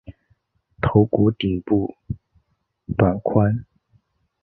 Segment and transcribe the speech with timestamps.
[0.81, 1.95] 头骨顶部
[2.97, 3.63] 短宽。